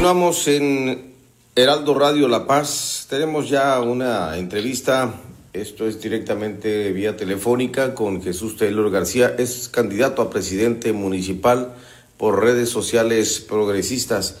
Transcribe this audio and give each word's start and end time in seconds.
Continuamos 0.00 0.48
en 0.48 1.14
Heraldo 1.54 1.92
Radio 1.92 2.26
La 2.26 2.46
Paz. 2.46 3.06
Tenemos 3.10 3.50
ya 3.50 3.78
una 3.80 4.38
entrevista, 4.38 5.12
esto 5.52 5.86
es 5.86 6.00
directamente 6.00 6.90
vía 6.92 7.18
telefónica 7.18 7.94
con 7.94 8.22
Jesús 8.22 8.56
Taylor 8.56 8.90
García, 8.90 9.34
es 9.36 9.68
candidato 9.68 10.22
a 10.22 10.30
presidente 10.30 10.94
municipal 10.94 11.74
por 12.16 12.42
redes 12.42 12.70
sociales 12.70 13.44
progresistas. 13.46 14.40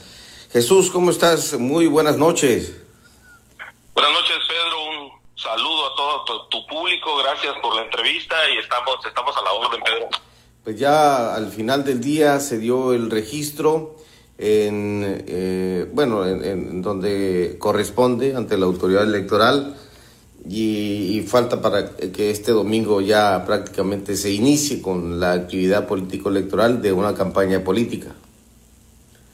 Jesús, 0.50 0.90
¿cómo 0.90 1.10
estás? 1.10 1.58
Muy 1.58 1.86
buenas 1.88 2.16
noches. 2.16 2.80
Buenas 3.92 4.12
noches, 4.14 4.38
Pedro. 4.48 4.82
Un 4.88 5.10
saludo 5.36 5.92
a 5.92 5.94
todo 5.94 6.48
tu, 6.48 6.66
público. 6.68 7.18
Gracias 7.18 7.52
por 7.60 7.76
la 7.76 7.82
entrevista 7.82 8.34
y 8.54 8.60
estamos, 8.60 8.96
estamos 9.06 9.36
a 9.36 9.42
la 9.42 9.52
orden, 9.52 9.82
Pedro. 9.82 10.08
Pues 10.64 10.78
ya 10.78 11.34
al 11.34 11.52
final 11.52 11.84
del 11.84 12.00
día 12.00 12.40
se 12.40 12.56
dio 12.56 12.94
el 12.94 13.10
registro 13.10 14.00
en, 14.40 15.24
eh, 15.28 15.86
bueno, 15.92 16.26
en, 16.26 16.80
donde 16.80 17.56
corresponde 17.58 18.34
ante 18.34 18.56
la 18.56 18.64
autoridad 18.64 19.02
electoral 19.02 19.76
y, 20.48 21.20
falta 21.28 21.60
para 21.60 21.94
que 21.94 22.30
este 22.30 22.50
domingo 22.52 23.02
ya 23.02 23.44
prácticamente 23.44 24.16
se 24.16 24.30
inicie 24.30 24.80
con 24.80 25.20
la 25.20 25.32
actividad 25.32 25.86
político-electoral 25.86 26.80
de 26.80 26.92
una 26.92 27.14
campaña 27.14 27.62
política. 27.62 28.14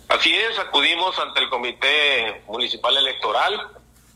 Así 0.09 0.35
es, 0.35 0.59
acudimos 0.59 1.17
ante 1.21 1.41
el 1.41 1.49
Comité 1.49 2.43
Municipal 2.49 2.97
Electoral 2.97 3.55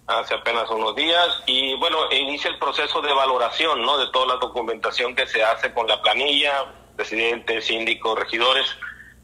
hace 0.09 0.35
apenas 0.35 0.69
unos 0.71 0.97
días 0.97 1.43
y 1.47 1.75
bueno, 1.77 1.99
inicia 2.11 2.51
el 2.51 2.59
proceso 2.59 3.01
de 3.01 3.13
valoración, 3.13 3.81
¿no? 3.83 3.97
De 3.97 4.09
toda 4.09 4.35
la 4.35 4.37
documentación 4.41 5.15
que 5.15 5.29
se 5.29 5.45
hace 5.45 5.73
con 5.73 5.87
la 5.87 6.03
planilla, 6.03 6.65
presidente, 6.97 7.63
síndico, 7.63 8.17
regidores 8.17 8.67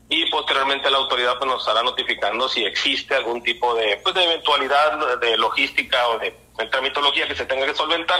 y 0.08 0.30
posteriormente 0.30 0.90
la 0.90 0.98
autoridad 0.98 1.36
pues, 1.38 1.50
nos 1.50 1.60
estará 1.60 1.82
notificando 1.82 2.48
si 2.48 2.64
existe 2.64 3.14
algún 3.14 3.42
tipo 3.42 3.74
de, 3.74 3.98
pues, 4.02 4.14
de 4.14 4.24
eventualidad 4.24 5.18
de 5.18 5.36
logística 5.36 6.08
o 6.08 6.18
de, 6.18 6.36
tramitología 6.70 7.28
que 7.28 7.34
se 7.34 7.44
tenga 7.44 7.66
que 7.66 7.74
solventar 7.74 8.18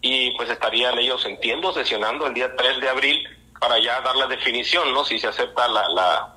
y 0.00 0.36
pues 0.36 0.48
estarían 0.48 0.98
ellos, 0.98 1.24
entiendo, 1.26 1.72
sesionando 1.72 2.26
el 2.26 2.34
día 2.34 2.56
3 2.56 2.80
de 2.80 2.88
abril 2.88 3.28
para 3.60 3.78
ya 3.78 4.00
dar 4.00 4.16
la 4.16 4.26
definición, 4.26 4.92
¿no? 4.92 5.04
Si 5.04 5.18
se 5.18 5.28
acepta 5.28 5.68
la, 5.68 5.88
la, 5.90 6.36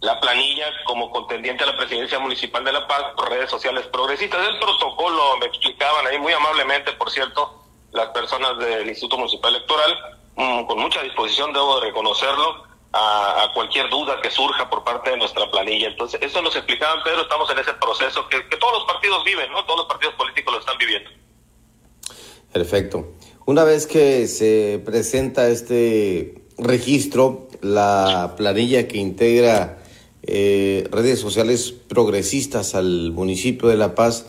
la 0.00 0.20
planilla 0.20 0.66
como 0.84 1.10
contendiente 1.10 1.64
a 1.64 1.66
la 1.66 1.76
presidencia 1.76 2.18
municipal 2.18 2.64
de 2.64 2.72
La 2.72 2.86
Paz 2.86 3.02
por 3.16 3.28
redes 3.28 3.50
sociales 3.50 3.86
progresistas. 3.88 4.46
El 4.48 4.58
protocolo 4.58 5.36
me 5.38 5.46
explicaban 5.46 6.06
ahí 6.06 6.18
muy 6.18 6.32
amablemente, 6.32 6.92
por 6.92 7.10
cierto, 7.10 7.62
las 7.90 8.08
personas 8.10 8.56
del 8.58 8.88
Instituto 8.88 9.18
Municipal 9.18 9.54
Electoral, 9.54 9.98
mm, 10.36 10.64
con 10.64 10.78
mucha 10.78 11.02
disposición, 11.02 11.52
debo 11.52 11.80
de 11.80 11.88
reconocerlo, 11.88 12.69
a, 12.92 13.50
cualquier 13.54 13.88
duda 13.88 14.20
que 14.20 14.30
surja 14.30 14.68
por 14.68 14.84
parte 14.84 15.10
de 15.10 15.16
nuestra 15.16 15.50
planilla. 15.50 15.88
Entonces, 15.88 16.20
eso 16.22 16.42
nos 16.42 16.54
explicaban, 16.56 17.02
Pedro, 17.04 17.22
estamos 17.22 17.50
en 17.50 17.58
ese 17.58 17.72
proceso 17.74 18.28
que, 18.28 18.40
todos 18.56 18.72
los 18.78 18.84
partidos 18.84 19.24
viven, 19.24 19.50
¿no? 19.52 19.64
Todos 19.64 19.80
los 19.80 19.86
partidos 19.86 20.14
políticos 20.14 20.54
lo 20.54 20.60
están 20.60 20.78
viviendo. 20.78 21.10
Perfecto. 22.52 23.12
Una 23.46 23.64
vez 23.64 23.86
que 23.86 24.26
se 24.26 24.80
presenta 24.84 25.48
este 25.48 26.42
registro, 26.58 27.48
la 27.62 28.34
planilla 28.36 28.88
que 28.88 28.98
integra 28.98 29.78
eh, 30.22 30.86
redes 30.90 31.20
sociales 31.20 31.72
progresistas 31.72 32.74
al 32.74 33.12
municipio 33.12 33.68
de 33.68 33.76
La 33.76 33.94
Paz, 33.94 34.26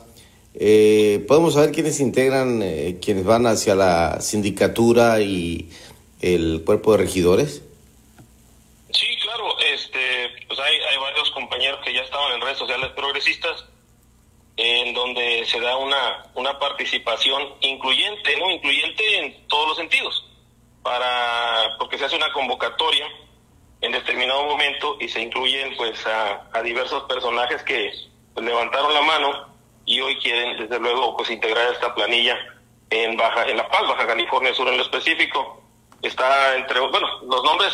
eh, 0.54 1.24
¿podemos 1.28 1.54
saber 1.54 1.72
quiénes 1.72 2.00
integran, 2.00 2.62
eh, 2.62 3.00
van 3.26 3.48
hacia 3.48 3.74
la 3.76 4.22
sindicatura 4.22 5.22
y 5.22 5.70
el 6.22 6.64
cuerpo 6.66 6.92
de 6.92 6.98
regidores? 7.00 7.64
En 12.34 12.42
redes 12.42 12.58
sociales 12.58 12.92
progresistas, 12.92 13.66
en 14.58 14.94
donde 14.94 15.46
se 15.46 15.60
da 15.60 15.78
una, 15.78 16.26
una 16.36 16.60
participación 16.60 17.56
incluyente, 17.62 18.38
¿no? 18.38 18.50
Incluyente 18.52 19.20
en 19.20 19.48
todos 19.48 19.70
los 19.70 19.78
sentidos, 19.78 20.26
para, 20.84 21.78
porque 21.80 21.98
se 21.98 22.06
hace 22.06 22.16
una 22.16 22.32
convocatoria 22.34 23.08
en 23.82 23.92
determinado 23.92 24.46
momento 24.46 24.98
y 25.00 25.10
se 25.10 25.22
incluyen 25.22 25.76
pues 25.76 26.06
a, 26.06 26.62
diversos 26.62 27.04
personajes 27.04 27.64
que 27.64 27.92
levantaron 28.36 28.94
la 28.94 29.02
mano 29.02 29.48
y 29.86 30.00
hoy 30.00 30.18
quieren 30.20 30.58
desde 30.58 30.80
luego 30.80 31.18
pues 31.18 31.32
integrar 31.32 31.74
esta 31.74 31.94
planilla 31.96 32.38
en 32.92 33.18
Baja, 33.18 33.48
en 33.48 33.58
La 33.58 33.68
Paz, 33.68 33.82
Baja 33.88 34.06
California 34.06 34.54
Sur 34.54 34.68
en 34.68 34.78
lo 34.78 34.84
específico. 34.84 35.64
Está 36.04 36.56
entre, 36.56 36.80
bueno, 36.80 37.08
los 37.24 37.44
nombres 37.44 37.74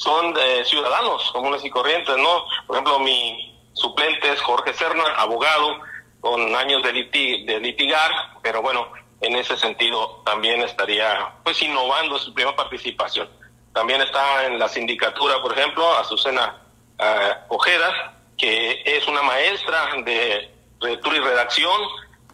son 0.00 0.32
de 0.32 0.64
ciudadanos 0.64 1.30
comunes 1.32 1.62
y 1.62 1.68
corrientes, 1.68 2.16
¿no? 2.16 2.46
Por 2.66 2.76
ejemplo, 2.76 2.98
mi 3.00 3.54
suplente 3.74 4.32
es 4.32 4.40
Jorge 4.40 4.72
Serna, 4.72 5.04
abogado, 5.18 5.78
con 6.20 6.54
años 6.56 6.82
de, 6.82 6.92
de 6.92 7.60
litigar, 7.60 8.10
pero 8.42 8.62
bueno, 8.62 8.90
en 9.20 9.36
ese 9.36 9.58
sentido 9.58 10.22
también 10.24 10.62
estaría 10.62 11.34
pues 11.44 11.60
innovando 11.60 12.18
su 12.18 12.32
primera 12.32 12.56
participación. 12.56 13.28
También 13.74 14.00
está 14.00 14.46
en 14.46 14.58
la 14.58 14.68
sindicatura, 14.68 15.40
por 15.42 15.52
ejemplo, 15.56 15.86
Azucena 15.98 16.56
uh, 16.98 17.54
Ojeda, 17.54 18.14
que 18.38 18.82
es 18.86 19.06
una 19.06 19.22
maestra 19.22 19.90
de 20.02 20.50
lectura 20.80 21.16
y 21.16 21.20
redacción, 21.20 21.78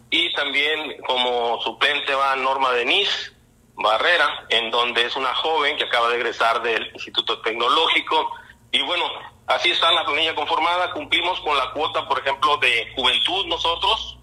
y 0.09 0.33
también 0.33 1.01
como 1.05 1.61
suplente 1.61 2.15
va 2.15 2.33
Norma 2.37 2.71
Denis, 2.71 3.33
Barrera, 3.77 4.45
en 4.49 4.71
donde 4.71 5.05
es 5.05 5.15
una 5.15 5.33
joven 5.35 5.77
que 5.77 5.83
acaba 5.83 6.09
de 6.09 6.15
egresar 6.15 6.61
del 6.63 6.89
Instituto 6.93 7.39
Tecnológico. 7.41 8.31
Y 8.71 8.81
bueno, 8.81 9.05
así 9.45 9.69
está 9.69 9.91
la 9.91 10.03
planilla 10.03 10.33
conformada. 10.33 10.91
Cumplimos 10.91 11.39
con 11.41 11.55
la 11.55 11.71
cuota, 11.71 12.07
por 12.07 12.19
ejemplo, 12.19 12.57
de 12.57 12.91
juventud 12.95 13.45
nosotros. 13.45 14.17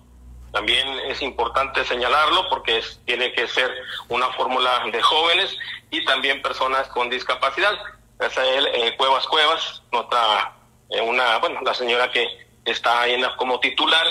También 0.53 0.89
es 1.07 1.23
importante 1.23 1.85
señalarlo 1.85 2.49
porque 2.49 2.83
tiene 3.05 3.33
que 3.33 3.47
ser 3.47 3.73
una 4.09 4.29
fórmula 4.33 4.85
de 4.91 5.01
jóvenes 5.03 5.57
y 5.91 6.05
también 6.05 6.43
personas 6.43 6.89
con 6.89 7.09
discapacidad. 7.09 7.75
Es 8.21 8.37
eh, 8.37 8.95
Cuevas 8.97 9.27
Cuevas, 9.27 9.83
nota 9.93 10.53
eh, 10.91 11.01
una, 11.01 11.39
bueno, 11.39 11.61
la 11.63 11.75
señora 11.75 12.11
que 12.11 12.27
está 12.65 13.03
ahí 13.03 13.21
como 13.37 13.61
titular 13.61 14.07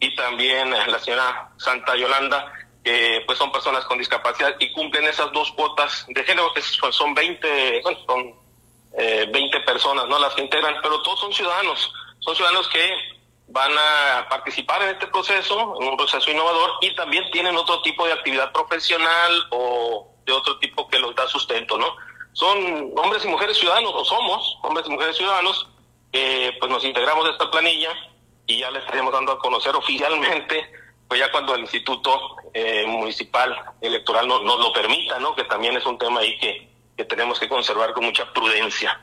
y 0.00 0.14
también 0.14 0.70
la 0.70 0.98
señora 0.98 1.50
Santa 1.56 1.96
Yolanda 1.96 2.52
que 2.84 3.22
pues 3.26 3.38
son 3.38 3.50
personas 3.50 3.84
con 3.86 3.98
discapacidad 3.98 4.54
y 4.60 4.70
cumplen 4.72 5.04
esas 5.06 5.32
dos 5.32 5.50
cuotas 5.52 6.04
de 6.06 6.22
género, 6.22 6.52
que 6.52 6.60
son 6.62 7.14
20, 7.14 7.80
bueno, 7.82 7.98
son 8.06 8.34
eh, 8.98 9.26
20 9.32 9.60
personas, 9.60 10.06
¿no? 10.06 10.18
Las 10.18 10.34
que 10.34 10.42
integran, 10.42 10.76
pero 10.82 11.00
todos 11.00 11.18
son 11.18 11.32
ciudadanos, 11.32 11.90
son 12.20 12.36
ciudadanos 12.36 12.68
que 12.68 12.94
van 13.48 13.72
a 13.72 14.28
participar 14.28 14.82
en 14.82 14.90
este 14.90 15.06
proceso, 15.06 15.76
en 15.80 15.88
un 15.88 15.96
proceso 15.96 16.30
innovador, 16.30 16.72
y 16.82 16.94
también 16.94 17.24
tienen 17.30 17.56
otro 17.56 17.80
tipo 17.80 18.06
de 18.06 18.12
actividad 18.12 18.52
profesional 18.52 19.46
o 19.50 20.10
de 20.26 20.32
otro 20.32 20.58
tipo 20.58 20.86
que 20.88 20.98
los 20.98 21.14
da 21.14 21.26
sustento, 21.26 21.78
¿no? 21.78 21.96
Son 22.34 22.92
hombres 22.96 23.24
y 23.24 23.28
mujeres 23.28 23.56
ciudadanos, 23.56 23.92
o 23.94 24.04
somos 24.04 24.58
hombres 24.62 24.86
y 24.86 24.90
mujeres 24.90 25.16
ciudadanos, 25.16 25.68
que 26.12 26.54
pues 26.60 26.70
nos 26.70 26.84
integramos 26.84 27.26
a 27.26 27.30
esta 27.30 27.50
planilla 27.50 27.92
y 28.46 28.58
ya 28.58 28.70
les 28.70 28.82
estaremos 28.82 29.12
dando 29.12 29.32
a 29.32 29.38
conocer 29.38 29.74
oficialmente 29.74 30.70
pues 31.08 31.20
ya 31.20 31.30
cuando 31.30 31.54
el 31.54 31.62
Instituto 31.62 32.10
eh, 32.52 32.84
Municipal 32.86 33.54
Electoral 33.80 34.26
nos, 34.26 34.42
lo 34.42 34.72
permita, 34.72 35.18
¿no? 35.18 35.34
Que 35.34 35.44
también 35.44 35.76
es 35.76 35.84
un 35.86 35.98
tema 35.98 36.20
ahí 36.20 36.38
que, 36.38 36.68
que 36.96 37.04
tenemos 37.04 37.38
que 37.38 37.48
conservar 37.48 37.92
con 37.92 38.04
mucha 38.04 38.32
prudencia. 38.32 39.00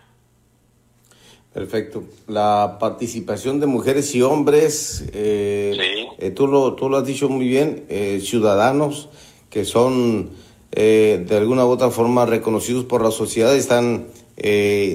Perfecto. 1.54 2.04
La 2.28 2.78
participación 2.80 3.60
de 3.60 3.68
mujeres 3.68 4.16
y 4.16 4.22
hombres, 4.22 5.04
eh, 5.14 6.08
eh, 6.18 6.32
tú, 6.32 6.48
lo, 6.48 6.76
tú 6.76 6.90
lo 6.90 6.98
has 6.98 7.06
dicho 7.06 7.28
muy 7.28 7.48
bien, 7.48 7.86
ciudadanos 8.22 9.10
que 9.50 9.66
son 9.66 10.32
de 10.72 11.28
alguna 11.32 11.66
u 11.66 11.70
otra 11.70 11.92
forma 11.92 12.26
reconocidos 12.26 12.86
por 12.86 13.04
la 13.04 13.12
sociedad, 13.12 13.54
están 13.54 14.08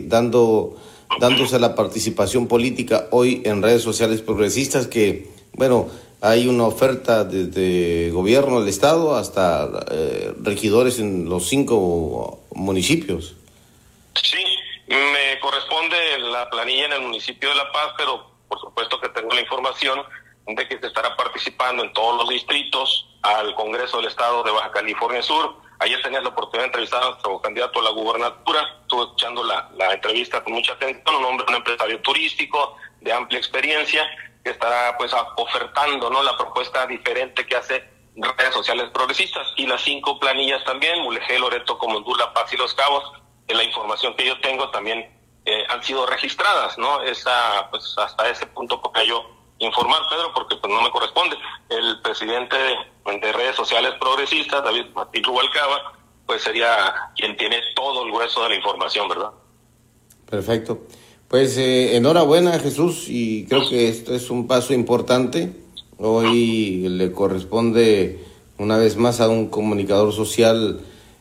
dando, 0.08 0.76
dándose 1.20 1.58
la 1.58 1.74
participación 1.74 2.46
política 2.46 3.08
hoy 3.10 3.42
en 3.44 3.62
redes 3.62 3.82
sociales 3.82 4.22
progresistas 4.22 4.86
que, 4.86 5.28
bueno, 5.52 5.88
hay 6.20 6.48
una 6.48 6.64
oferta 6.64 7.24
desde 7.24 8.10
gobierno 8.10 8.60
del 8.60 8.68
estado 8.68 9.16
hasta 9.16 9.68
eh, 9.90 10.32
regidores 10.42 10.98
en 10.98 11.28
los 11.28 11.48
cinco 11.48 12.40
municipios. 12.54 13.34
Sí, 14.14 14.44
me 14.88 15.38
corresponde 15.40 15.96
la 16.18 16.48
planilla 16.48 16.86
en 16.86 16.92
el 16.94 17.02
municipio 17.02 17.48
de 17.50 17.54
La 17.54 17.70
Paz, 17.70 17.92
pero 17.98 18.30
por 18.48 18.60
supuesto 18.60 19.00
que 19.00 19.08
tengo 19.10 19.34
la 19.34 19.40
información 19.40 20.00
de 20.46 20.68
que 20.68 20.78
se 20.78 20.86
estará 20.86 21.16
participando 21.16 21.82
en 21.84 21.92
todos 21.92 22.16
los 22.18 22.28
distritos 22.28 23.08
al 23.22 23.54
Congreso 23.54 23.98
del 23.98 24.06
Estado 24.06 24.42
de 24.42 24.52
Baja 24.52 24.70
California 24.70 25.22
Sur. 25.22 25.54
Ayer 25.80 26.00
tenía 26.02 26.22
la 26.22 26.28
oportunidad 26.28 26.62
de 26.62 26.66
entrevistar 26.68 27.02
a 27.02 27.10
nuestro 27.10 27.40
candidato 27.42 27.80
a 27.80 27.82
la 27.82 27.90
gubernatura. 27.90 28.62
Estuve 28.82 29.02
escuchando 29.02 29.44
la, 29.44 29.68
la 29.76 29.92
entrevista 29.92 30.42
con 30.42 30.54
mucha 30.54 30.72
atención, 30.72 31.16
un 31.16 31.24
hombre, 31.24 31.44
un 31.48 31.56
empresario 31.56 32.00
turístico 32.00 32.76
de 33.00 33.12
amplia 33.12 33.38
experiencia 33.38 34.08
que 34.46 34.52
estará 34.52 34.96
pues 34.96 35.10
ofertando 35.38 36.08
no 36.08 36.22
la 36.22 36.36
propuesta 36.36 36.86
diferente 36.86 37.44
que 37.44 37.56
hace 37.56 37.82
redes 38.14 38.54
sociales 38.54 38.90
progresistas 38.94 39.44
y 39.56 39.66
las 39.66 39.82
cinco 39.82 40.20
planillas 40.20 40.62
también, 40.62 41.02
Mulegé, 41.02 41.36
Loreto, 41.36 41.76
Comondula, 41.76 42.32
Paz 42.32 42.52
y 42.52 42.56
Los 42.56 42.72
Cabos, 42.74 43.02
en 43.48 43.56
la 43.56 43.64
información 43.64 44.14
que 44.14 44.24
yo 44.24 44.40
tengo 44.40 44.70
también 44.70 45.04
eh, 45.44 45.64
han 45.68 45.82
sido 45.82 46.06
registradas, 46.06 46.78
¿no? 46.78 47.02
Esa, 47.02 47.66
pues 47.72 47.92
hasta 47.98 48.30
ese 48.30 48.46
punto 48.46 48.80
podría 48.80 49.02
yo 49.02 49.26
informar, 49.58 50.02
Pedro, 50.08 50.32
porque 50.32 50.54
pues 50.54 50.72
no 50.72 50.80
me 50.80 50.92
corresponde. 50.92 51.36
El 51.68 52.00
presidente 52.02 52.56
de, 52.56 53.32
redes 53.32 53.56
sociales 53.56 53.94
progresistas, 53.98 54.62
David 54.62 54.86
Martín 54.94 55.24
Rubalcaba, 55.24 55.92
pues 56.24 56.40
sería 56.40 56.94
quien 57.16 57.36
tiene 57.36 57.60
todo 57.74 58.04
el 58.04 58.12
grueso 58.12 58.44
de 58.44 58.50
la 58.50 58.54
información, 58.54 59.08
¿verdad? 59.08 59.32
Perfecto. 60.30 60.86
Pues 61.28 61.58
eh, 61.58 61.96
enhorabuena 61.96 62.58
Jesús 62.58 63.06
y 63.08 63.46
creo 63.46 63.68
que 63.68 63.88
esto 63.88 64.14
es 64.14 64.30
un 64.30 64.46
paso 64.46 64.72
importante. 64.72 65.52
Hoy 65.98 66.88
le 66.88 67.10
corresponde 67.12 68.20
una 68.58 68.76
vez 68.76 68.96
más 68.96 69.20
a 69.20 69.28
un 69.28 69.48
comunicador 69.48 70.12
social 70.12 70.80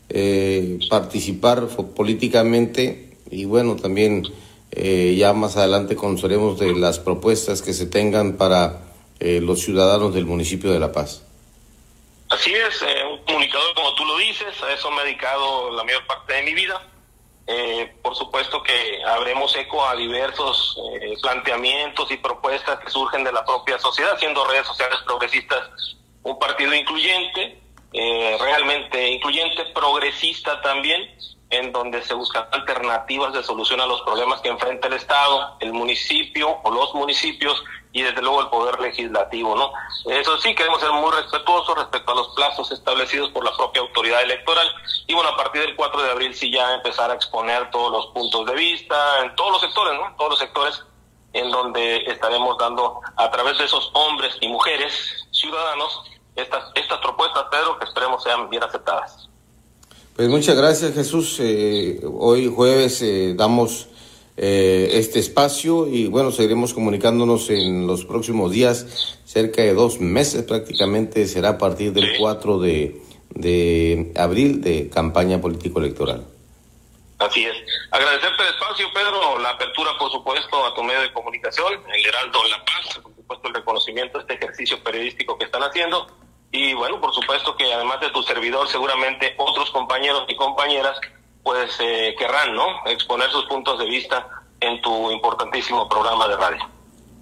eh, 0.10 0.78
participar 0.90 1.68
políticamente 1.96 3.18
y 3.32 3.46
bueno, 3.46 3.76
también 3.76 4.24
eh, 4.72 5.16
ya 5.18 5.34
más 5.34 5.58
adelante 5.58 5.96
conoceremos 5.96 6.60
de 6.60 6.76
las 6.76 7.00
propuestas 7.00 7.62
que 7.64 7.74
se 7.74 7.88
tengan 7.88 8.38
para 8.38 8.82
eh, 9.20 9.40
los 9.42 9.62
ciudadanos 9.62 10.14
del 10.14 10.26
municipio 10.26 10.72
de 10.72 10.80
La 10.80 10.92
Paz. 10.92 11.24
Así 12.30 12.54
es, 12.54 12.82
un 13.12 13.26
comunicador 13.26 13.74
como 13.74 13.96
tú 13.96 14.06
lo 14.06 14.18
dices, 14.18 14.62
a 14.62 14.74
eso 14.74 14.92
me 14.92 15.02
he 15.02 15.06
dedicado 15.06 15.72
la 15.72 15.84
mayor 15.84 16.06
parte 16.06 16.34
de 16.34 16.44
mi 16.44 16.54
vida. 16.54 16.82
Por 18.02 18.16
supuesto 18.16 18.64
que 18.64 19.04
habremos 19.06 19.56
eco 19.56 19.86
a 19.86 19.96
diversos 19.96 20.78
planteamientos 21.22 22.10
y 22.12 22.18
propuestas 22.18 22.80
que 22.80 22.90
surgen 22.90 23.24
de 23.24 23.32
la 23.32 23.46
propia 23.46 23.78
sociedad, 23.78 24.18
siendo 24.18 24.46
redes 24.46 24.66
sociales 24.66 24.98
progresistas 25.06 25.70
un 26.26 26.40
partido 26.40 26.74
incluyente, 26.74 27.60
eh, 27.94 28.38
realmente 28.40 29.10
incluyente, 29.10 29.64
progresista 29.74 30.60
también, 30.62 31.08
en 31.56 31.72
donde 31.72 32.02
se 32.04 32.14
buscan 32.14 32.48
alternativas 32.52 33.34
de 33.34 33.44
solución 33.44 33.82
a 33.82 33.86
los 33.86 34.02
problemas 34.02 34.42
que 34.42 34.50
enfrenta 34.50 34.88
el 34.88 34.94
Estado, 34.94 35.56
el 35.60 35.74
municipio 35.74 36.60
o 36.64 36.72
los 36.72 36.94
municipios 36.94 37.64
y 37.92 38.02
desde 38.02 38.22
luego 38.22 38.42
el 38.42 38.48
poder 38.50 38.80
legislativo, 38.82 39.56
¿no? 39.56 39.72
Eso 40.12 40.38
sí, 40.40 40.54
queremos 40.54 40.82
ser 40.82 40.92
muy 40.92 41.12
respetuosos 41.12 41.78
respecto 41.78 42.12
a 42.12 42.16
los 42.16 42.30
plazos 42.36 42.72
establecidos 42.72 43.30
por 43.30 43.46
la 43.46 43.56
propia 43.56 43.82
autoridad 43.82 44.22
electoral 44.22 44.68
y 45.08 45.14
bueno, 45.14 45.30
a 45.30 45.38
partir 45.38 45.62
del 45.62 45.76
4 45.76 46.02
de 46.02 46.12
abril 46.12 46.36
sí 46.36 46.52
ya 46.52 46.74
empezar 46.74 47.10
a 47.10 47.16
exponer 47.16 47.72
todos 47.72 47.92
los 47.92 48.08
puntos 48.08 48.46
de 48.48 48.54
vista 48.54 49.24
en 49.24 49.34
todos 49.36 49.54
los 49.54 49.62
sectores, 49.62 50.00
¿no? 50.00 50.14
Todos 50.18 50.32
los 50.32 50.40
sectores 50.40 50.84
en 51.34 51.52
donde 51.52 51.98
estaremos 52.08 52.58
dando 52.58 53.02
a 53.16 53.32
través 53.32 53.58
de 53.58 53.66
esos 53.66 53.92
hombres 53.94 54.38
y 54.42 54.48
mujeres 54.48 55.26
ciudadanos 55.32 56.04
estas, 56.36 56.72
estas 56.76 57.00
propuestas, 57.00 57.46
Pedro, 57.50 57.80
que 57.80 57.86
esperemos 57.86 58.24
sean 58.24 58.50
bien 58.50 58.64
aceptadas. 58.64 59.30
Pues 60.16 60.30
muchas 60.30 60.56
gracias, 60.56 60.94
Jesús. 60.94 61.38
Eh, 61.42 62.00
hoy 62.06 62.48
jueves 62.48 63.02
eh, 63.02 63.34
damos 63.36 63.90
eh, 64.38 64.92
este 64.94 65.20
espacio 65.20 65.88
y 65.88 66.08
bueno, 66.08 66.32
seguiremos 66.32 66.74
comunicándonos 66.74 67.50
en 67.50 67.86
los 67.86 68.06
próximos 68.06 68.50
días, 68.50 69.20
cerca 69.26 69.62
de 69.62 69.74
dos 69.74 70.00
meses 70.00 70.44
prácticamente, 70.44 71.28
será 71.28 71.50
a 71.50 71.58
partir 71.58 71.92
del 71.92 72.18
4 72.18 72.60
de, 72.60 73.02
de 73.32 74.14
abril 74.16 74.62
de 74.62 74.90
campaña 74.90 75.42
político-electoral. 75.42 76.26
Así 77.20 77.46
es. 77.46 77.56
Agradecerte 77.92 78.42
el 78.42 78.50
espacio, 78.54 78.88
Pedro, 78.94 79.38
la 79.40 79.50
apertura, 79.50 79.98
por 80.00 80.10
supuesto, 80.10 80.66
a 80.66 80.74
tu 80.74 80.82
medio 80.82 81.02
de 81.02 81.12
comunicación, 81.12 81.74
el 81.94 82.06
Heraldo 82.06 82.40
La 82.50 82.64
Paz, 82.64 83.00
por 83.04 83.14
supuesto, 83.14 83.50
el 83.50 83.54
reconocimiento 83.54 84.18
de 84.18 84.22
este 84.22 84.34
ejercicio 84.36 84.82
periodístico 84.82 85.38
que 85.38 85.44
están 85.44 85.64
haciendo 85.64 86.08
y 86.56 86.74
bueno, 86.74 87.00
por 87.02 87.14
supuesto 87.14 87.56
que 87.56 87.72
además 87.74 88.00
de 88.00 88.10
tu 88.12 88.24
servidor, 88.24 88.68
seguramente 88.70 89.36
otros 89.38 89.70
compañeros 89.72 90.24
y 90.28 90.36
compañeras 90.36 90.98
pues 91.44 91.72
eh, 91.80 92.16
querrán, 92.18 92.56
¿no? 92.56 92.66
Exponer 92.86 93.30
sus 93.30 93.46
puntos 93.46 93.78
de 93.78 93.86
vista 93.86 94.28
en 94.62 94.82
tu 94.82 95.12
importantísimo 95.12 95.88
programa 95.88 96.28
de 96.28 96.38
radio. 96.38 96.70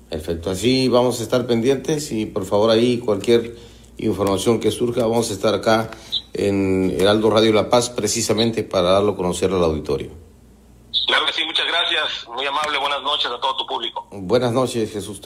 Perfecto, 0.10 0.52
así 0.52 0.88
vamos 0.88 1.20
a 1.20 1.24
estar 1.24 1.48
pendientes 1.48 2.12
y 2.12 2.26
por 2.28 2.46
favor 2.46 2.70
ahí 2.70 3.00
cualquier 3.00 3.56
información 3.98 4.60
que 4.60 4.72
surja, 4.72 5.02
vamos 5.02 5.32
a 5.32 5.34
estar 5.34 5.54
acá 5.54 5.90
en 6.34 6.96
Heraldo 7.00 7.32
Radio 7.32 7.52
La 7.54 7.70
Paz 7.70 7.90
precisamente 7.90 8.64
para 8.64 8.92
darlo 8.92 9.14
a 9.14 9.16
conocer 9.16 9.52
al 9.52 9.64
auditorio. 9.64 10.12
Claro 11.08 11.26
que 11.26 11.34
sí, 11.34 11.44
muchas 11.46 11.66
gracias, 11.68 12.28
muy 12.30 12.46
amable, 12.46 12.78
buenas 12.78 13.02
noches 13.02 13.26
a 13.26 13.40
todo 13.40 13.58
tu 13.58 13.66
público. 13.66 14.08
Buenas 14.12 14.54
noches, 14.54 14.92
Jesús 14.94 15.20
Taylor. 15.20 15.24